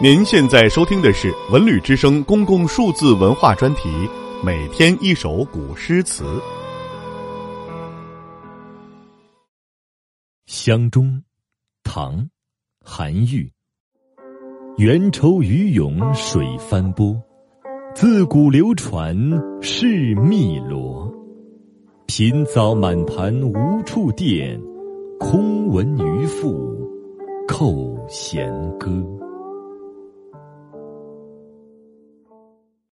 [0.00, 3.88] 您现在收听的是《文旅之声》公共数字文化专题，
[4.44, 6.22] 每天一首古诗词。
[10.46, 11.06] 《乡中》，
[11.82, 12.16] 唐·
[12.80, 13.50] 韩愈。
[14.76, 17.20] 缘愁鱼涌水翻波，
[17.92, 19.16] 自古流传
[19.60, 21.12] 是汨罗。
[22.06, 24.60] 贫遭满盘无处垫，
[25.18, 26.88] 空闻渔父
[27.48, 29.04] 扣弦歌。